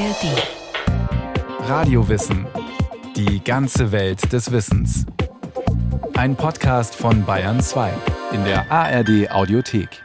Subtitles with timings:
[0.00, 1.68] ARD.
[1.68, 2.46] Radiowissen.
[3.16, 5.04] Die ganze Welt des Wissens.
[6.14, 7.92] Ein Podcast von Bayern 2
[8.32, 10.02] in der ARD Audiothek.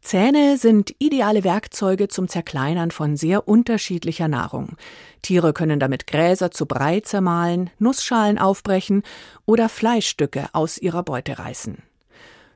[0.00, 4.76] Zähne sind ideale Werkzeuge zum Zerkleinern von sehr unterschiedlicher Nahrung.
[5.22, 9.04] Tiere können damit Gräser zu Brei zermahlen, Nussschalen aufbrechen
[9.46, 11.84] oder Fleischstücke aus ihrer Beute reißen.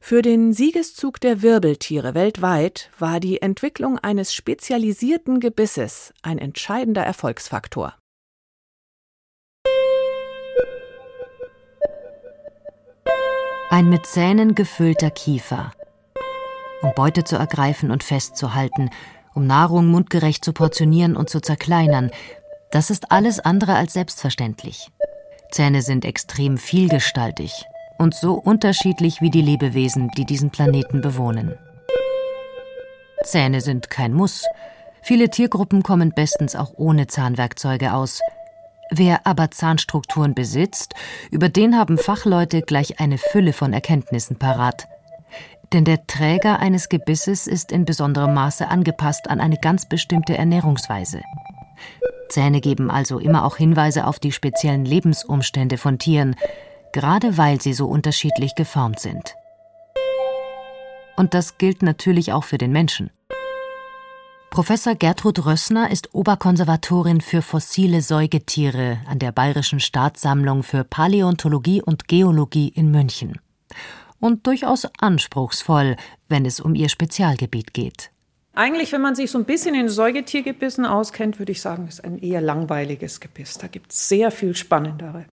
[0.07, 7.95] Für den Siegeszug der Wirbeltiere weltweit war die Entwicklung eines spezialisierten Gebisses ein entscheidender Erfolgsfaktor.
[13.71, 15.73] Ein mit Zähnen gefüllter Kiefer.
[16.83, 18.91] Um Beute zu ergreifen und festzuhalten,
[19.33, 22.11] um Nahrung mundgerecht zu portionieren und zu zerkleinern,
[22.73, 24.91] das ist alles andere als selbstverständlich.
[25.51, 27.65] Zähne sind extrem vielgestaltig,
[27.99, 31.55] und so unterschiedlich wie die Lebewesen, die diesen Planeten bewohnen.
[33.25, 34.45] Zähne sind kein Muss.
[35.03, 38.21] Viele Tiergruppen kommen bestens auch ohne Zahnwerkzeuge aus.
[38.91, 40.95] Wer aber Zahnstrukturen besitzt,
[41.31, 44.87] über den haben Fachleute gleich eine Fülle von Erkenntnissen parat.
[45.73, 51.23] Denn der Träger eines Gebisses ist in besonderem Maße angepasst an eine ganz bestimmte Ernährungsweise.
[52.29, 56.37] Zähne geben also immer auch Hinweise auf die speziellen Lebensumstände von Tieren,
[56.95, 59.35] gerade weil sie so unterschiedlich geformt sind.
[61.17, 63.11] Und das gilt natürlich auch für den Menschen.
[64.51, 72.07] Professor Gertrud Rössner ist Oberkonservatorin für fossile Säugetiere an der Bayerischen Staatssammlung für Paläontologie und
[72.07, 73.41] Geologie in München.
[74.21, 75.97] Und durchaus anspruchsvoll,
[76.29, 78.14] wenn es um ihr Spezialgebiet geht.
[78.57, 82.19] Eigentlich, wenn man sich so ein bisschen in Säugetiergebissen auskennt, würde ich sagen, ist ein
[82.19, 83.59] eher langweiliges Gebiss.
[83.59, 85.27] Da gibt es sehr viel Spannendere.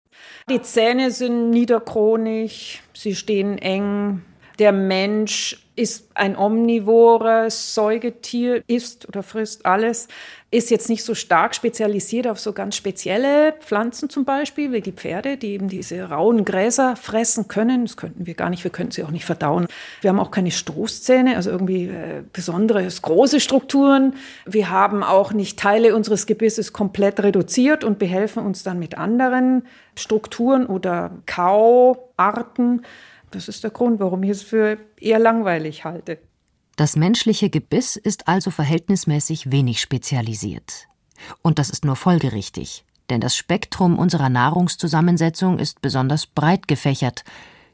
[0.50, 4.24] Die Zähne sind niederchronig, sie stehen eng.
[4.62, 10.08] Der Mensch ist ein omnivores Säugetier, isst oder frisst alles,
[10.52, 14.92] ist jetzt nicht so stark spezialisiert auf so ganz spezielle Pflanzen zum Beispiel, wie die
[14.92, 17.86] Pferde, die eben diese rauen Gräser fressen können.
[17.86, 19.66] Das könnten wir gar nicht, wir könnten sie auch nicht verdauen.
[20.02, 24.14] Wir haben auch keine Stoßzähne, also irgendwie äh, besondere große Strukturen.
[24.46, 29.64] Wir haben auch nicht Teile unseres Gebisses komplett reduziert und behelfen uns dann mit anderen
[29.96, 32.84] Strukturen oder Kauarten.
[33.32, 36.20] Das ist der Grund, warum ich es für eher langweilig halte.
[36.76, 40.88] Das menschliche Gebiss ist also verhältnismäßig wenig spezialisiert.
[41.42, 47.24] Und das ist nur folgerichtig, denn das Spektrum unserer Nahrungszusammensetzung ist besonders breit gefächert.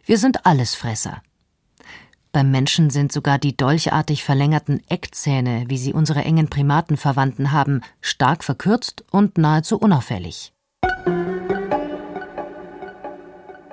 [0.06, 1.22] Wir sind Allesfresser.
[2.31, 8.44] Beim Menschen sind sogar die dolchartig verlängerten Eckzähne, wie sie unsere engen Primatenverwandten haben, stark
[8.44, 10.53] verkürzt und nahezu unauffällig.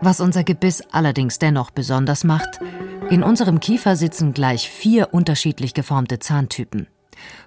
[0.04, 2.60] Was unser Gebiss allerdings dennoch besonders macht,
[3.09, 6.88] in unserem Kiefer sitzen gleich vier unterschiedlich geformte Zahntypen.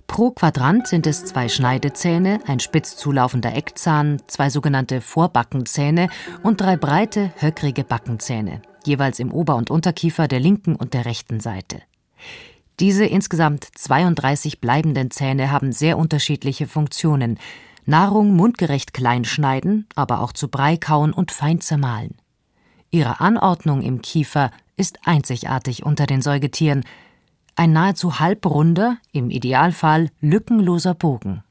[0.07, 6.09] Pro Quadrant sind es zwei Schneidezähne, ein spitz zulaufender Eckzahn, zwei sogenannte Vorbackenzähne
[6.41, 11.39] und drei breite, höckrige Backenzähne, jeweils im Ober- und Unterkiefer der linken und der rechten
[11.39, 11.83] Seite.
[12.79, 17.37] Diese insgesamt 32 bleibenden Zähne haben sehr unterschiedliche Funktionen.
[17.85, 22.15] Nahrung mundgerecht klein schneiden, aber auch zu Brei kauen und fein zermahlen.
[22.91, 26.85] Ihre Anordnung im Kiefer ist einzigartig unter den Säugetieren.
[27.55, 31.43] Ein nahezu halbrunder, im Idealfall lückenloser Bogen.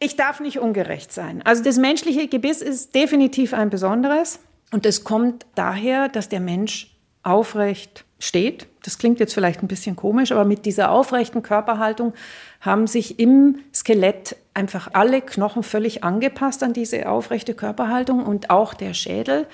[0.00, 1.42] Ich darf nicht ungerecht sein.
[1.42, 4.40] Also das menschliche Gebiss ist definitiv ein besonderes.
[4.72, 8.66] Und es kommt daher, dass der Mensch aufrecht steht.
[8.82, 12.14] Das klingt jetzt vielleicht ein bisschen komisch, aber mit dieser aufrechten Körperhaltung
[12.60, 18.74] haben sich im Skelett einfach alle Knochen völlig angepasst an diese aufrechte Körperhaltung und auch
[18.74, 19.46] der Schädel.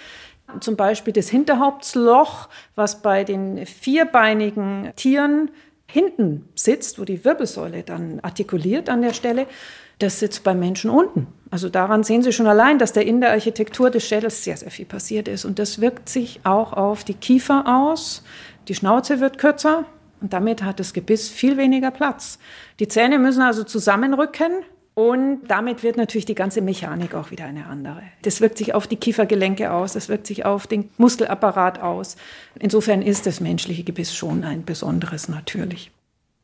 [0.60, 5.50] Zum Beispiel das Hinterhauptsloch, was bei den vierbeinigen Tieren
[5.90, 9.46] hinten sitzt, wo die Wirbelsäule dann artikuliert an der Stelle,
[9.98, 11.26] das sitzt beim Menschen unten.
[11.50, 14.70] Also daran sehen Sie schon allein, dass da in der Architektur des Schädels sehr, sehr
[14.70, 15.44] viel passiert ist.
[15.44, 18.22] Und das wirkt sich auch auf die Kiefer aus.
[18.68, 19.86] Die Schnauze wird kürzer
[20.20, 22.38] und damit hat das Gebiss viel weniger Platz.
[22.80, 24.62] Die Zähne müssen also zusammenrücken,
[24.98, 28.02] und damit wird natürlich die ganze Mechanik auch wieder eine andere.
[28.22, 32.16] Das wirkt sich auf die Kiefergelenke aus, das wirkt sich auf den Muskelapparat aus.
[32.58, 35.92] Insofern ist das menschliche Gebiss schon ein besonderes natürlich.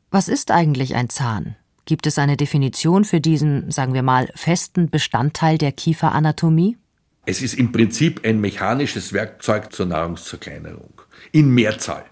[0.09, 1.57] Was ist eigentlich ein Zahn?
[1.83, 6.77] Gibt es eine Definition für diesen, sagen wir mal, festen Bestandteil der Kieferanatomie?
[7.25, 11.01] Es ist im Prinzip ein mechanisches Werkzeug zur Nahrungszerkleinerung.
[11.33, 12.05] In Mehrzahl.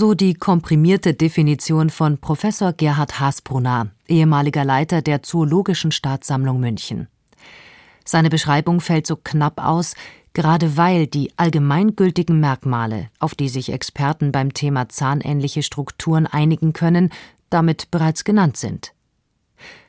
[0.00, 7.08] So die komprimierte Definition von Professor Gerhard Haasbrunner, ehemaliger Leiter der Zoologischen Staatssammlung München.
[8.04, 9.96] Seine Beschreibung fällt so knapp aus,
[10.34, 17.10] gerade weil die allgemeingültigen Merkmale, auf die sich Experten beim Thema zahnähnliche Strukturen einigen können,
[17.50, 18.92] damit bereits genannt sind.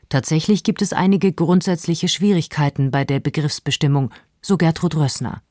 [0.09, 4.09] Tatsächlich gibt es einige grundsätzliche Schwierigkeiten bei der Begriffsbestimmung,
[4.41, 5.43] so Gertrud Rössner.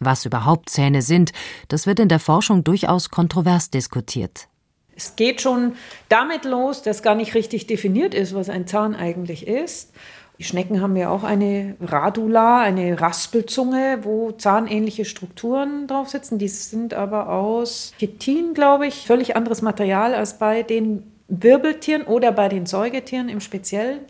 [0.00, 1.32] Was überhaupt Zähne sind,
[1.68, 4.48] das wird in der Forschung durchaus kontrovers diskutiert.
[4.96, 5.74] Es geht schon
[6.08, 9.92] damit los, dass gar nicht richtig definiert ist, was ein Zahn eigentlich ist.
[10.38, 16.38] Die Schnecken haben ja auch eine Radula, eine Raspelzunge, wo zahnähnliche Strukturen drauf sitzen.
[16.38, 22.32] Die sind aber aus Chitin, glaube ich, völlig anderes Material als bei den Wirbeltieren oder
[22.32, 24.00] bei den Säugetieren im Speziellen.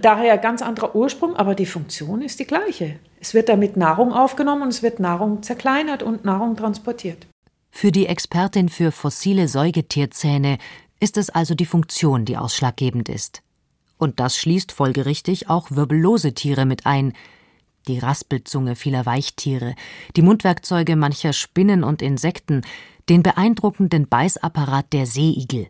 [0.00, 2.98] Daher ganz anderer Ursprung, aber die Funktion ist die gleiche.
[3.20, 7.26] Es wird damit Nahrung aufgenommen und es wird Nahrung zerkleinert und Nahrung transportiert.
[7.70, 10.58] Für die Expertin für fossile Säugetierzähne
[11.00, 13.42] ist es also die Funktion, die ausschlaggebend ist.
[13.98, 17.12] Und das schließt folgerichtig auch wirbellose Tiere mit ein.
[17.88, 19.74] Die Raspelzunge vieler Weichtiere,
[20.16, 22.62] die Mundwerkzeuge mancher Spinnen und Insekten,
[23.08, 25.68] den beeindruckenden Beißapparat der Seeigel.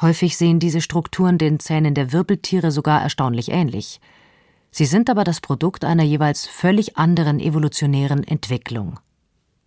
[0.00, 4.00] Häufig sehen diese Strukturen den Zähnen der Wirbeltiere sogar erstaunlich ähnlich.
[4.70, 8.98] Sie sind aber das Produkt einer jeweils völlig anderen evolutionären Entwicklung.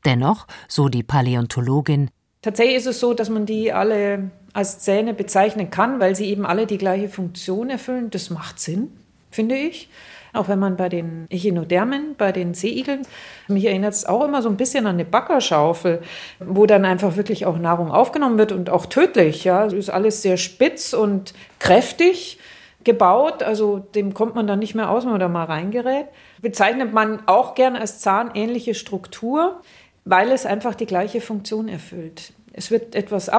[0.05, 2.09] Dennoch, so die Paläontologin,
[2.43, 6.45] Tatsächlich ist es so, dass man die alle als Zähne bezeichnen kann, weil sie eben
[6.45, 8.09] alle die gleiche Funktion erfüllen.
[8.09, 8.91] Das macht Sinn,
[9.33, 9.89] finde ich.
[10.33, 13.03] Auch wenn man bei den Echinodermen, bei den Seeigeln,
[13.47, 16.01] mich erinnert es auch immer so ein bisschen an eine Backerschaufel,
[16.39, 19.43] wo dann einfach wirklich auch Nahrung aufgenommen wird und auch tödlich.
[19.43, 22.39] Ja, es ist alles sehr spitz und kräftig
[22.83, 26.07] gebaut, also dem kommt man dann nicht mehr aus, wenn man da mal reingerät.
[26.41, 29.61] Bezeichnet man auch gern als zahnähnliche Struktur
[30.05, 32.33] weil es einfach die gleiche Funktion erfüllt.
[32.51, 33.29] Es wird etwas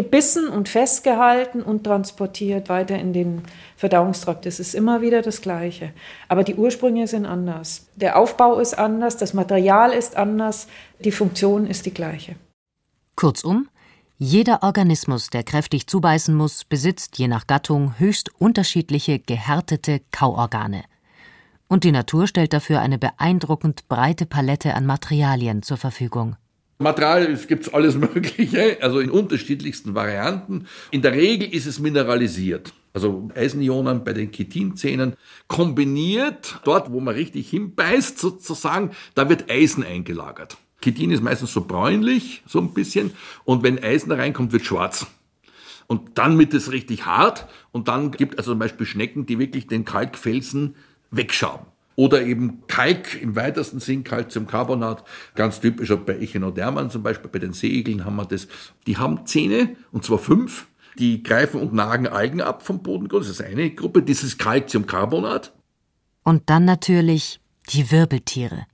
[0.00, 3.42] abgebissen und festgehalten und transportiert weiter in den
[3.76, 4.46] Verdauungstrakt.
[4.46, 5.92] Es ist immer wieder das Gleiche.
[6.28, 7.86] Aber die Ursprünge sind anders.
[7.96, 10.68] Der Aufbau ist anders, das Material ist anders,
[11.04, 12.36] die Funktion ist die gleiche.
[13.14, 13.68] Kurzum,
[14.16, 20.84] jeder Organismus, der kräftig zubeißen muss, besitzt je nach Gattung höchst unterschiedliche gehärtete Kauorgane
[21.68, 26.34] und die Natur stellt dafür eine beeindruckend breite Palette an Materialien zur Verfügung.
[26.80, 30.66] Material gibt es alles Mögliche, also in unterschiedlichsten Varianten.
[30.90, 32.72] In der Regel ist es mineralisiert.
[32.92, 35.14] Also Eisenionen bei den Chitinzähnen
[35.46, 40.56] kombiniert, dort wo man richtig hinbeißt sozusagen, da wird Eisen eingelagert.
[40.82, 43.12] Chitin ist meistens so bräunlich, so ein bisschen,
[43.44, 45.06] und wenn Eisen reinkommt, wird schwarz.
[45.86, 49.38] Und dann wird es richtig hart und dann gibt es also zum Beispiel Schnecken, die
[49.38, 50.76] wirklich den Kalkfelsen
[51.10, 51.66] wegschaben.
[52.00, 55.04] Oder eben Kalk im weitesten Sinn, Calciumcarbonat,
[55.34, 58.48] ganz typisch auch bei Echinodermen zum Beispiel, bei den Seeigeln haben wir das.
[58.86, 60.68] Die haben Zähne, und zwar fünf,
[60.98, 63.24] die greifen und nagen Algen ab vom Bodengrund.
[63.24, 65.52] Das ist eine Gruppe, dieses Calciumcarbonat.
[66.22, 67.38] Und dann natürlich
[67.68, 68.64] die Wirbeltiere.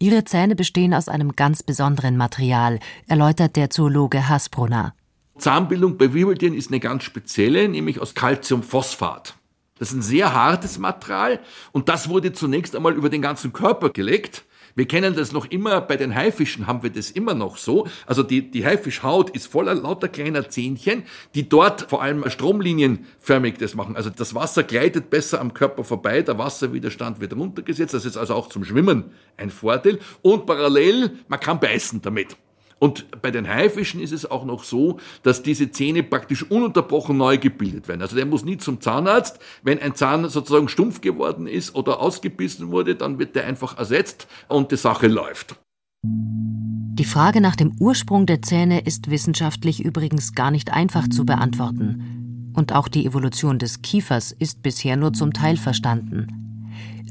[0.00, 4.96] Ihre Zähne bestehen aus einem ganz besonderen Material, erläutert der Zoologe Hasbrunner.
[5.38, 9.37] Zahnbildung bei Wirbeltieren ist eine ganz spezielle, nämlich aus Calciumphosphat.
[9.78, 11.40] Das ist ein sehr hartes Material
[11.72, 14.44] und das wurde zunächst einmal über den ganzen Körper gelegt.
[14.78, 17.88] Wir kennen das noch immer, bei den Haifischen haben wir das immer noch so.
[18.06, 21.02] Also die, die Haifischhaut ist voller lauter kleiner Zähnchen,
[21.34, 23.96] die dort vor allem stromlinienförmig das machen.
[23.96, 27.92] Also das Wasser gleitet besser am Körper vorbei, der Wasserwiderstand wird runtergesetzt.
[27.92, 29.98] Das ist also auch zum Schwimmen ein Vorteil.
[30.22, 32.36] Und parallel, man kann beißen damit.
[32.78, 37.38] Und bei den Haifischen ist es auch noch so, dass diese Zähne praktisch ununterbrochen neu
[37.38, 38.02] gebildet werden.
[38.02, 39.40] Also der muss nie zum Zahnarzt.
[39.62, 44.28] Wenn ein Zahn sozusagen stumpf geworden ist oder ausgebissen wurde, dann wird der einfach ersetzt
[44.48, 45.56] und die Sache läuft.
[46.04, 52.52] Die Frage nach dem Ursprung der Zähne ist wissenschaftlich übrigens gar nicht einfach zu beantworten.
[52.54, 56.26] Und auch die Evolution des Kiefers ist bisher nur zum Teil verstanden.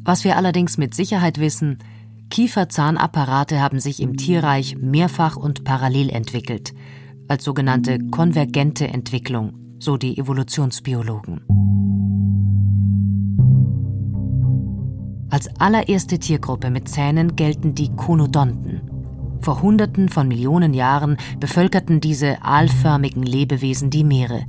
[0.04, 1.80] Was wir allerdings mit Sicherheit wissen,
[2.30, 6.74] Kieferzahnapparate haben sich im Tierreich mehrfach und parallel entwickelt,
[7.28, 11.42] als sogenannte konvergente Entwicklung, so die Evolutionsbiologen.
[15.30, 18.82] Als allererste Tiergruppe mit Zähnen gelten die Konodonten.
[19.42, 24.46] Vor Hunderten von Millionen Jahren bevölkerten diese aalförmigen Lebewesen die Meere.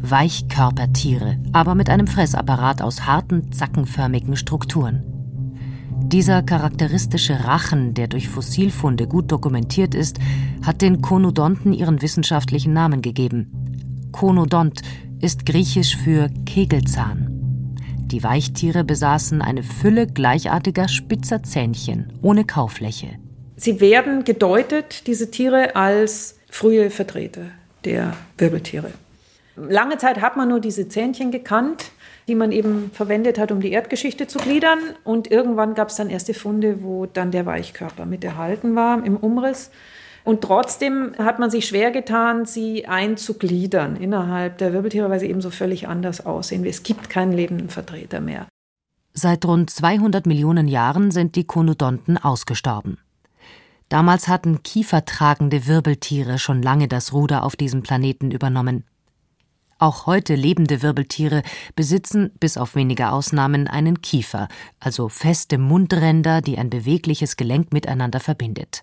[0.00, 5.15] Weichkörpertiere, aber mit einem Fressapparat aus harten, zackenförmigen Strukturen.
[6.02, 10.18] Dieser charakteristische Rachen, der durch Fossilfunde gut dokumentiert ist,
[10.64, 14.08] hat den Konodonten ihren wissenschaftlichen Namen gegeben.
[14.12, 14.82] Konodont
[15.20, 17.32] ist griechisch für Kegelzahn.
[18.06, 23.18] Die Weichtiere besaßen eine Fülle gleichartiger spitzer Zähnchen ohne Kaufläche.
[23.56, 27.46] Sie werden gedeutet, diese Tiere, als frühe Vertreter
[27.84, 28.92] der Wirbeltiere.
[29.56, 31.90] Lange Zeit hat man nur diese Zähnchen gekannt
[32.28, 34.78] die man eben verwendet hat, um die Erdgeschichte zu gliedern.
[35.04, 39.16] Und irgendwann gab es dann erste Funde, wo dann der Weichkörper mit erhalten war im
[39.16, 39.70] Umriss.
[40.24, 45.40] Und trotzdem hat man sich schwer getan, sie einzugliedern innerhalb der Wirbeltiere, weil sie eben
[45.40, 46.64] so völlig anders aussehen.
[46.64, 48.48] Es gibt keinen lebenden Vertreter mehr.
[49.12, 52.98] Seit rund 200 Millionen Jahren sind die Konodonten ausgestorben.
[53.88, 58.84] Damals hatten kiefertragende Wirbeltiere schon lange das Ruder auf diesem Planeten übernommen.
[59.78, 61.42] Auch heute lebende Wirbeltiere
[61.74, 64.48] besitzen, bis auf wenige Ausnahmen, einen Kiefer,
[64.80, 68.82] also feste Mundränder, die ein bewegliches Gelenk miteinander verbindet.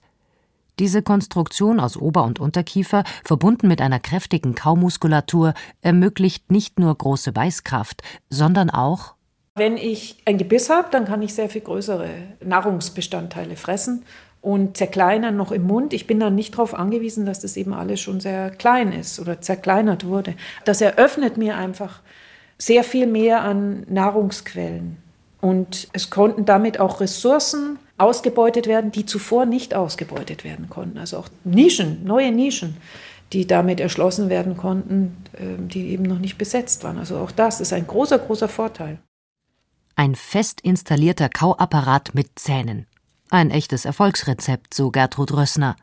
[0.79, 7.31] Diese Konstruktion aus Ober- und Unterkiefer, verbunden mit einer kräftigen Kaumuskulatur, ermöglicht nicht nur große
[7.31, 9.15] Beißkraft, sondern auch
[9.55, 12.09] wenn ich ein Gebiss habe, dann kann ich sehr viel größere
[12.43, 14.03] Nahrungsbestandteile fressen
[14.43, 15.93] und zerkleinern noch im Mund.
[15.93, 19.39] Ich bin dann nicht darauf angewiesen, dass das eben alles schon sehr klein ist oder
[19.39, 20.35] zerkleinert wurde.
[20.65, 22.01] Das eröffnet mir einfach
[22.57, 24.97] sehr viel mehr an Nahrungsquellen.
[25.39, 30.97] Und es konnten damit auch Ressourcen ausgebeutet werden, die zuvor nicht ausgebeutet werden konnten.
[30.97, 32.75] Also auch Nischen, neue Nischen,
[33.31, 36.97] die damit erschlossen werden konnten, ähm, die eben noch nicht besetzt waren.
[36.97, 38.99] Also auch das ist ein großer, großer Vorteil.
[39.95, 42.87] Ein fest installierter Kauapparat mit Zähnen.
[43.33, 45.75] Ein echtes Erfolgsrezept, so Gertrud Rössner.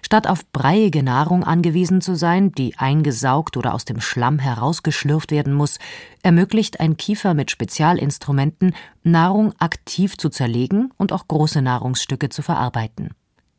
[0.00, 5.54] Statt auf breiige Nahrung angewiesen zu sein, die eingesaugt oder aus dem Schlamm herausgeschlürft werden
[5.54, 5.80] muss,
[6.22, 13.10] ermöglicht ein Kiefer mit Spezialinstrumenten, Nahrung aktiv zu zerlegen und auch große Nahrungsstücke zu verarbeiten.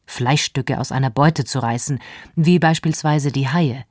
[0.06, 2.00] Fleischstücke aus einer Beute zu reißen,
[2.38, 3.84] wie beispielsweise die Haie.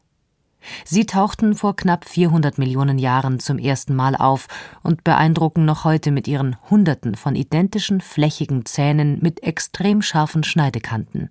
[0.84, 4.48] Sie tauchten vor knapp 400 Millionen Jahren zum ersten Mal auf
[4.82, 11.30] und beeindrucken noch heute mit ihren Hunderten von identischen flächigen Zähnen mit extrem scharfen Schneidekanten.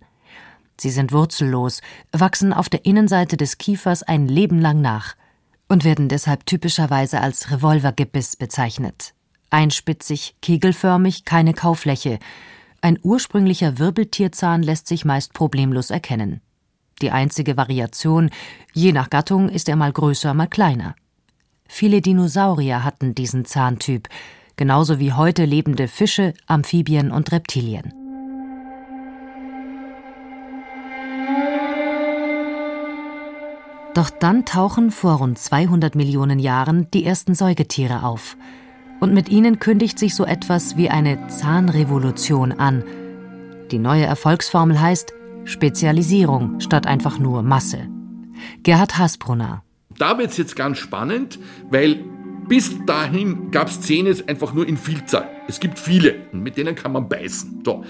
[0.79, 5.15] Sie sind wurzellos, wachsen auf der Innenseite des Kiefers ein Leben lang nach
[5.67, 9.13] und werden deshalb typischerweise als Revolvergebiss bezeichnet.
[9.49, 12.19] Einspitzig, kegelförmig, keine Kaufläche.
[12.81, 16.41] Ein ursprünglicher Wirbeltierzahn lässt sich meist problemlos erkennen.
[17.03, 18.29] Die einzige Variation,
[18.71, 20.95] je nach Gattung ist er mal größer, mal kleiner.
[21.67, 24.07] Viele Dinosaurier hatten diesen Zahntyp,
[24.55, 27.93] genauso wie heute lebende Fische, Amphibien und Reptilien.
[33.93, 38.37] Doch dann tauchen vor rund 200 Millionen Jahren die ersten Säugetiere auf.
[39.01, 42.85] Und mit ihnen kündigt sich so etwas wie eine Zahnrevolution an.
[43.71, 45.13] Die neue Erfolgsformel heißt
[45.45, 47.89] Spezialisierung statt einfach nur Masse.
[48.63, 49.63] Gerhard Hasbrunner.
[49.97, 52.03] Da wird es jetzt ganz spannend, weil
[52.47, 55.29] bis dahin gab es Zähne einfach nur in Vielzahl.
[55.47, 57.61] Es gibt viele mit denen kann man beißen.
[57.65, 57.83] So.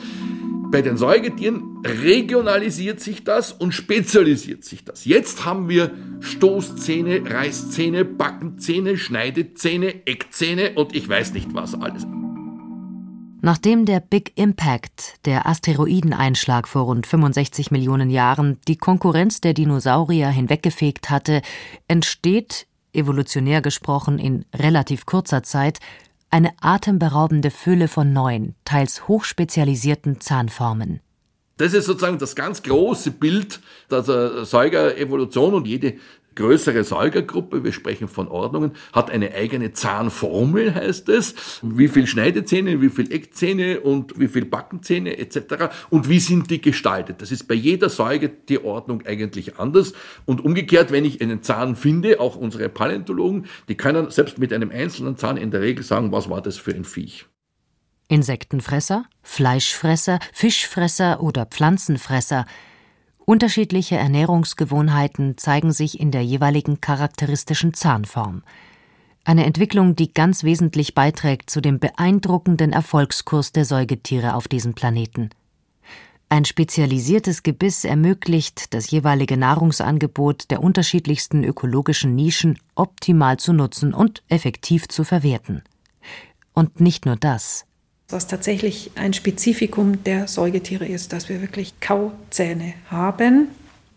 [0.72, 5.06] Bei den Säugetieren regionalisiert sich das und spezialisiert sich das.
[5.06, 12.08] Jetzt haben wir Stoßzähne, Reißzähne, Backenzähne, Schneidezähne, Eckzähne und ich weiß nicht was alles.
[13.46, 20.30] Nachdem der Big Impact, der Asteroideneinschlag vor rund 65 Millionen Jahren, die Konkurrenz der Dinosaurier
[20.30, 21.42] hinweggefegt hatte,
[21.90, 25.80] entsteht, evolutionär gesprochen in relativ kurzer Zeit,
[26.30, 31.02] eine atemberaubende Fülle von neuen, teils hochspezialisierten Zahnformen.
[31.58, 33.60] Das ist sozusagen das ganz große Bild
[33.92, 35.96] der Säugerevolution und jede
[36.36, 41.36] größere Säugergruppe, wir sprechen von Ordnungen, hat eine eigene Zahnformel, heißt es.
[41.62, 45.70] Wie viel Schneidezähne, wie viel Eckzähne und wie viel Backenzähne etc.
[45.90, 47.22] Und wie sind die gestaltet?
[47.22, 49.94] Das ist bei jeder Säugetierordnung eigentlich anders.
[50.26, 54.72] Und umgekehrt, wenn ich einen Zahn finde, auch unsere Paläontologen, die können selbst mit einem
[54.72, 57.26] einzelnen Zahn in der Regel sagen, was war das für ein Viech.
[58.10, 62.46] Insektenfresser, Fleischfresser, Fischfresser oder Pflanzenfresser–
[63.26, 68.44] Unterschiedliche Ernährungsgewohnheiten zeigen sich in der jeweiligen charakteristischen Zahnform.
[69.24, 75.30] Eine Entwicklung, die ganz wesentlich beiträgt zu dem beeindruckenden Erfolgskurs der Säugetiere auf diesem Planeten.
[76.28, 84.24] Ein spezialisiertes Gebiss ermöglicht, das jeweilige Nahrungsangebot der unterschiedlichsten ökologischen Nischen optimal zu nutzen und
[84.28, 85.64] effektiv zu verwerten.
[86.54, 87.66] Und nicht nur das
[88.10, 93.48] was tatsächlich ein Spezifikum der Säugetiere ist, dass wir wirklich Kauzähne haben.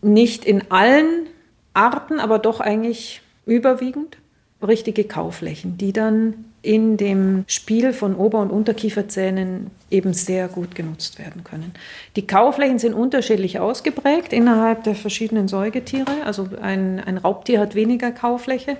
[0.01, 1.27] Nicht in allen
[1.73, 4.17] Arten, aber doch eigentlich überwiegend
[4.61, 11.19] richtige Kauflächen, die dann in dem Spiel von Ober- und Unterkieferzähnen eben sehr gut genutzt
[11.19, 11.73] werden können.
[12.15, 16.11] Die Kauflächen sind unterschiedlich ausgeprägt innerhalb der verschiedenen Säugetiere.
[16.25, 18.77] Also ein, ein Raubtier hat weniger Kaufläche,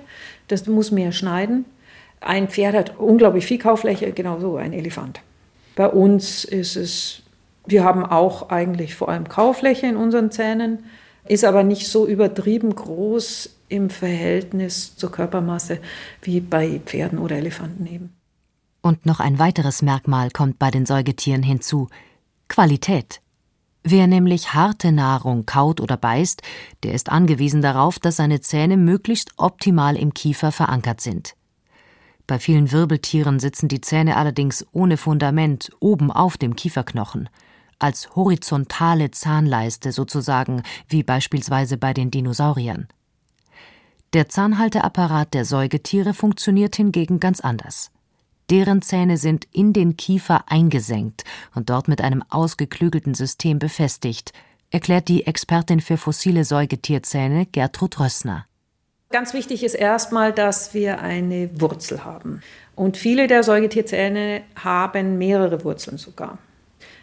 [0.48, 1.64] das muss mehr schneiden.
[2.20, 5.20] Ein Pferd hat unglaublich viel Kaufläche, genauso ein Elefant.
[5.76, 7.22] Bei uns ist es,
[7.66, 10.84] wir haben auch eigentlich vor allem Kaufläche in unseren Zähnen,
[11.26, 15.78] ist aber nicht so übertrieben groß im Verhältnis zur Körpermasse
[16.22, 18.12] wie bei Pferden oder Elefanten eben.
[18.80, 21.88] Und noch ein weiteres Merkmal kommt bei den Säugetieren hinzu
[22.48, 23.20] Qualität.
[23.84, 26.42] Wer nämlich harte Nahrung kaut oder beißt,
[26.82, 31.34] der ist angewiesen darauf, dass seine Zähne möglichst optimal im Kiefer verankert sind.
[32.28, 37.30] Bei vielen Wirbeltieren sitzen die Zähne allerdings ohne Fundament oben auf dem Kieferknochen,
[37.78, 42.86] als horizontale Zahnleiste sozusagen, wie beispielsweise bei den Dinosauriern.
[44.12, 47.90] Der Zahnhalteapparat der Säugetiere funktioniert hingegen ganz anders.
[48.50, 54.34] Deren Zähne sind in den Kiefer eingesenkt und dort mit einem ausgeklügelten System befestigt,
[54.70, 58.47] erklärt die Expertin für fossile Säugetierzähne Gertrud Rössner.
[59.10, 62.42] Ganz wichtig ist erstmal, dass wir eine Wurzel haben.
[62.76, 66.36] Und viele der Säugetierzähne haben mehrere Wurzeln sogar.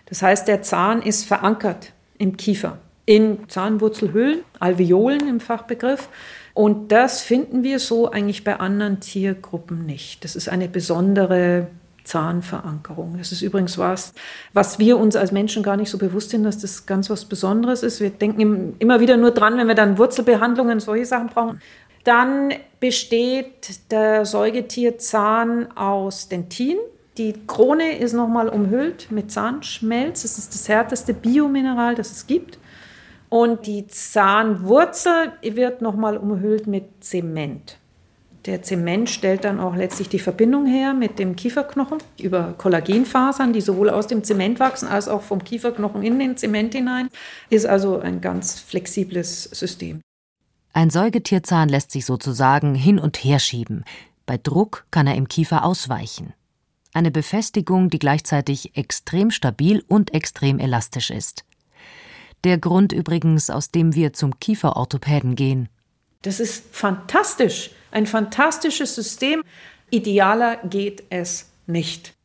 [0.05, 6.07] Das heißt, der Zahn ist verankert im Kiefer, in Zahnwurzelhöhlen, Alveolen im Fachbegriff.
[6.53, 10.23] Und das finden wir so eigentlich bei anderen Tiergruppen nicht.
[10.23, 11.67] Das ist eine besondere
[12.05, 13.17] Zahnverankerung.
[13.17, 14.13] Das ist übrigens was,
[14.53, 17.83] was wir uns als Menschen gar nicht so bewusst sind, dass das ganz was Besonderes
[17.83, 17.99] ist.
[17.99, 21.61] Wir denken immer wieder nur dran, wenn wir dann Wurzelbehandlungen, solche Sachen brauchen.
[22.05, 26.77] Dann besteht der Säugetierzahn aus Dentin.
[27.17, 30.21] Die Krone ist nochmal umhüllt mit Zahnschmelz.
[30.21, 32.59] Das ist das härteste Biomineral, das es gibt.
[33.29, 37.79] Und die Zahnwurzel wird nochmal umhüllt mit Zement.
[38.45, 43.61] Der Zement stellt dann auch letztlich die Verbindung her mit dem Kieferknochen über Kollagenfasern, die
[43.61, 47.09] sowohl aus dem Zement wachsen als auch vom Kieferknochen in den Zement hinein.
[47.49, 50.01] Ist also ein ganz flexibles System.
[50.75, 53.85] Ein Säugetierzahn lässt sich sozusagen hin und her schieben.
[54.25, 56.33] Bei Druck kann er im Kiefer ausweichen.
[56.93, 61.45] Eine Befestigung, die gleichzeitig extrem stabil und extrem elastisch ist.
[62.43, 65.69] Der Grund übrigens, aus dem wir zum Kieferorthopäden gehen.
[66.23, 69.43] Das ist fantastisch, ein fantastisches System.
[69.91, 72.15] Idealer geht es nicht.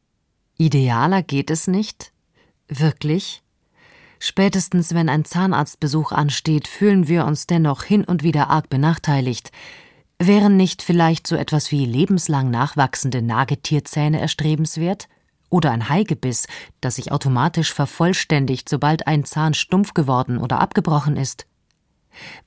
[0.59, 2.11] Idealer geht es nicht?
[2.66, 3.45] Wirklich?
[4.20, 9.50] Spätestens wenn ein Zahnarztbesuch ansteht, fühlen wir uns dennoch hin und wieder arg benachteiligt.
[10.20, 15.08] Wären nicht vielleicht so etwas wie lebenslang nachwachsende Nagetierzähne erstrebenswert?
[15.50, 16.47] oder ein Haigebiss,
[16.80, 21.47] das sich automatisch vervollständigt, sobald ein Zahn stumpf geworden oder abgebrochen ist?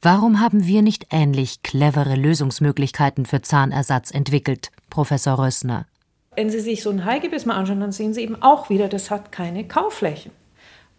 [0.01, 5.85] Warum haben wir nicht ähnlich clevere Lösungsmöglichkeiten für Zahnersatz entwickelt, Professor Rössner?
[6.35, 9.11] Wenn Sie sich so ein Haigebiss mal anschauen, dann sehen Sie eben auch wieder, das
[9.11, 10.31] hat keine Kauflächen.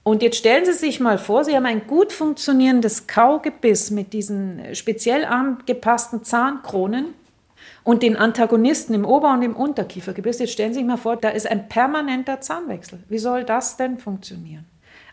[0.04, 4.74] Und jetzt stellen Sie sich mal vor, Sie haben ein gut funktionierendes Kaugebiss mit diesen
[4.74, 7.14] speziell angepassten Zahnkronen
[7.84, 10.40] und den Antagonisten im Ober- und im Unterkiefergebiss.
[10.40, 13.02] Jetzt stellen Sie sich mal vor, da ist ein permanenter Zahnwechsel.
[13.08, 14.66] Wie soll das denn funktionieren?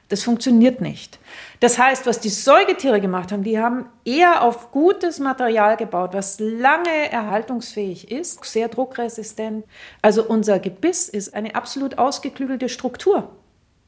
[0.10, 1.20] Das funktioniert nicht.
[1.62, 6.38] Das heißt, was die Säugetiere gemacht haben, die haben eher auf gutes Material gebaut, was
[6.38, 9.64] lange erhaltungsfähig ist, sehr druckresistent.
[10.02, 13.30] Also unser Gebiss ist eine absolut ausgeklügelte Struktur.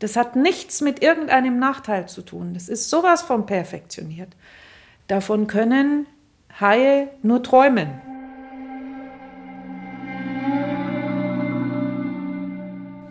[0.03, 2.53] Das hat nichts mit irgendeinem Nachteil zu tun.
[2.53, 4.35] Das ist sowas von perfektioniert.
[5.07, 6.07] Davon können
[6.59, 7.87] Haie nur träumen.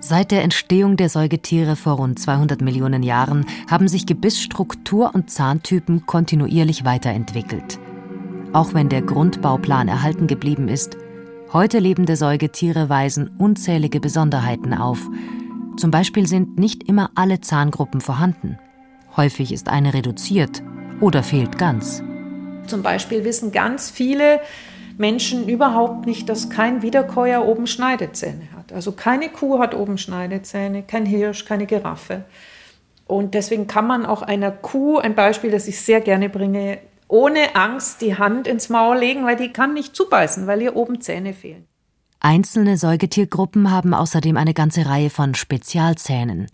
[0.01, 6.05] Seit der Entstehung der Säugetiere vor rund 200 Millionen Jahren haben sich Gebissstruktur und Zahntypen
[6.05, 7.79] kontinuierlich weiterentwickelt.
[8.53, 10.99] Auch wenn der Grundbauplan erhalten geblieben ist,
[11.55, 15.09] heute lebende Säugetiere weisen unzählige Besonderheiten auf.
[15.77, 18.59] Zum Beispiel sind nicht immer alle Zahngruppen vorhanden.
[19.17, 20.63] Häufig ist eine reduziert
[21.01, 22.03] oder fehlt ganz.
[22.67, 24.41] Zum Beispiel wissen ganz viele
[24.99, 28.73] Menschen überhaupt nicht, dass kein Wiederkäuer oben Schneidezähne hat.
[28.73, 32.25] Also keine Kuh hat oben Schneidezähne, kein Hirsch, keine Giraffe.
[33.07, 37.57] Und deswegen kann man auch einer Kuh, ein Beispiel, das ich sehr gerne bringe, ohne
[37.57, 41.35] Angst die Hand ins Maul legen, weil die kann nicht zubeißen, weil ihr oben Zähne
[41.35, 41.67] fehlen.
[42.25, 46.47] Einzelne Säugetiergruppen haben außerdem eine ganze Reihe von Spezialzähnen.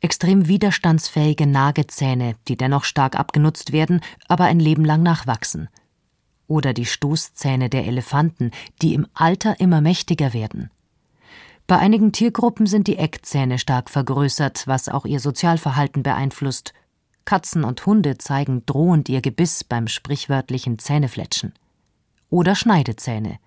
[0.00, 5.68] Extrem widerstandsfähige Nagezähne, die dennoch stark abgenutzt werden, aber ein Leben lang nachwachsen
[6.52, 8.50] oder die Stoßzähne der Elefanten,
[8.82, 10.70] die im Alter immer mächtiger werden.
[11.66, 16.74] Bei einigen Tiergruppen sind die Eckzähne stark vergrößert, was auch ihr Sozialverhalten beeinflusst.
[17.24, 21.54] Katzen und Hunde zeigen drohend ihr Gebiss beim sprichwörtlichen Zähnefletschen.
[22.28, 23.38] Oder Schneidezähne.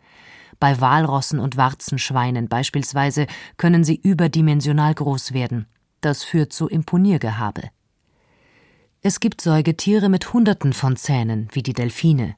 [0.59, 5.67] Bei Walrossen und Warzenschweinen beispielsweise können sie überdimensional groß werden.
[6.01, 7.63] Das führt zu Imponiergehabe.
[9.01, 12.35] Es gibt Säugetiere mit Hunderten von Zähnen, wie die Delfine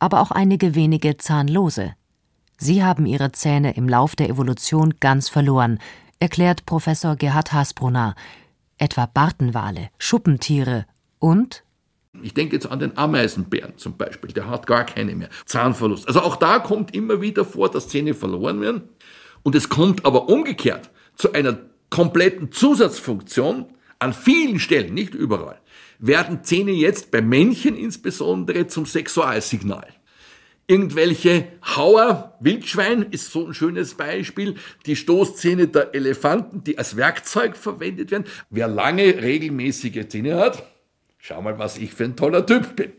[0.00, 1.94] aber auch einige wenige zahnlose.
[2.58, 5.78] Sie haben ihre Zähne im Lauf der Evolution ganz verloren,
[6.18, 8.16] erklärt Professor Gerhard Hasbrunner.
[8.78, 10.86] Etwa Bartenwale, Schuppentiere
[11.18, 11.62] und
[12.22, 15.28] ich denke jetzt an den Ameisenbären zum Beispiel, der hat gar keine mehr.
[15.46, 16.06] Zahnverlust.
[16.08, 18.82] Also auch da kommt immer wieder vor, dass Zähne verloren werden.
[19.42, 21.58] Und es kommt aber umgekehrt zu einer
[21.90, 23.66] kompletten Zusatzfunktion
[23.98, 25.60] An vielen Stellen, nicht überall,
[25.98, 29.88] werden Zähne jetzt bei Männchen insbesondere zum Sexualsignal.
[30.66, 34.54] Irgendwelche Hauer, Wildschwein ist so ein schönes Beispiel,
[34.86, 38.24] die Stoßzähne der Elefanten, die als Werkzeug verwendet werden.
[38.50, 40.62] Wer lange regelmäßige Zähne hat,
[41.20, 42.92] schau mal, was ich für ein toller Typ bin.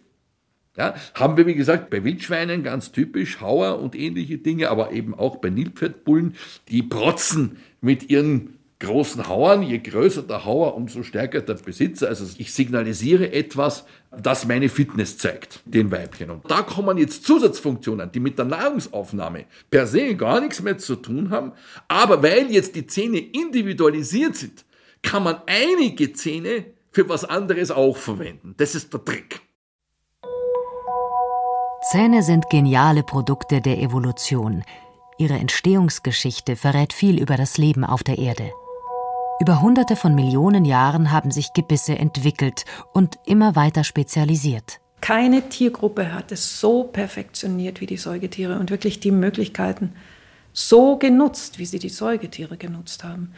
[0.78, 5.14] Ja, haben wir, wie gesagt, bei Wildschweinen ganz typisch Hauer und ähnliche Dinge, aber eben
[5.14, 6.36] auch bei Nilpferdbullen,
[6.70, 9.64] die protzen mit ihren großen Hauern.
[9.64, 12.08] Je größer der Hauer, umso stärker der Besitzer.
[12.08, 13.86] Also ich signalisiere etwas,
[14.18, 16.30] das meine Fitness zeigt, den Weibchen.
[16.30, 20.96] Und da kommen jetzt Zusatzfunktionen, die mit der Nahrungsaufnahme per se gar nichts mehr zu
[20.96, 21.52] tun haben.
[21.90, 24.66] Aber weil jetzt die Zähne individualisiert sind,
[25.02, 28.54] kann man einige Zähne für was anderes auch verwenden.
[28.58, 29.42] Das ist der Trick.
[31.92, 34.64] Zähne sind geniale Produkte der Evolution.
[35.18, 38.52] Ihre Entstehungsgeschichte verrät viel über das Leben auf der Erde.
[39.40, 44.80] Über hunderte von Millionen Jahren haben sich Gebisse entwickelt und immer weiter spezialisiert.
[45.02, 49.94] Keine Tiergruppe hat es so perfektioniert wie die Säugetiere und wirklich die Möglichkeiten
[50.54, 53.34] so genutzt, wie sie die Säugetiere genutzt haben.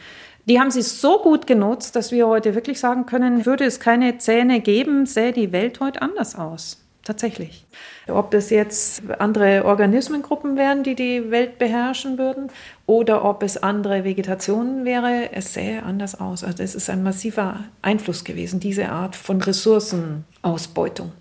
[0.46, 4.18] Die haben sie so gut genutzt, dass wir heute wirklich sagen können, würde es keine
[4.18, 7.66] Zähne geben, sähe die Welt heute anders aus tatsächlich.
[8.08, 12.48] Ob das jetzt andere Organismengruppen wären, die die Welt beherrschen würden,
[12.86, 16.44] oder ob es andere Vegetationen wäre, es sähe anders aus.
[16.44, 21.12] Also es ist ein massiver Einfluss gewesen, diese Art von Ressourcenausbeutung.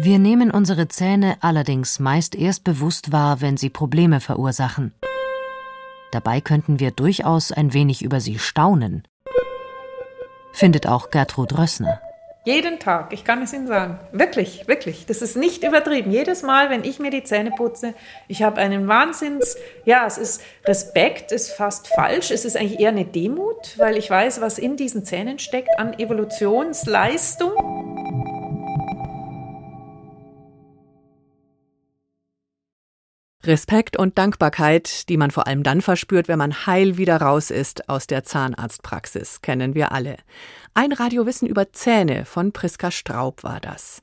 [0.00, 4.92] Wir nehmen unsere Zähne allerdings meist erst bewusst wahr, wenn sie Probleme verursachen.
[6.10, 9.06] Dabei könnten wir durchaus ein wenig über sie staunen.
[10.52, 12.00] Findet auch Gertrud Rössner.
[12.44, 13.98] Jeden Tag, ich kann es Ihnen sagen.
[14.10, 15.04] Wirklich, wirklich.
[15.04, 16.10] Das ist nicht übertrieben.
[16.10, 17.92] Jedes Mal, wenn ich mir die Zähne putze,
[18.26, 22.30] ich habe einen Wahnsinns, ja, es ist Respekt, ist fast falsch.
[22.30, 25.98] Es ist eigentlich eher eine Demut, weil ich weiß, was in diesen Zähnen steckt an
[25.98, 27.77] Evolutionsleistung.
[33.48, 37.88] Respekt und Dankbarkeit, die man vor allem dann verspürt, wenn man heil wieder raus ist
[37.88, 40.18] aus der Zahnarztpraxis, kennen wir alle.
[40.74, 44.02] Ein Radiowissen über Zähne von Priska Straub war das.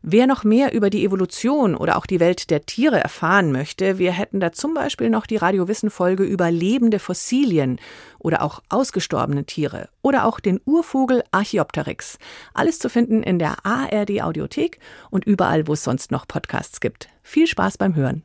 [0.00, 4.12] Wer noch mehr über die Evolution oder auch die Welt der Tiere erfahren möchte, wir
[4.12, 7.80] hätten da zum Beispiel noch die Radiowissen-Folge über lebende Fossilien
[8.18, 12.18] oder auch ausgestorbene Tiere oder auch den Urvogel Archaeopteryx.
[12.52, 14.78] Alles zu finden in der ARD Audiothek
[15.10, 17.08] und überall, wo es sonst noch Podcasts gibt.
[17.22, 18.22] Viel Spaß beim Hören.